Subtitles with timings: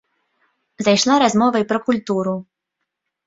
[0.85, 2.33] Зайшла размова і пра культуру.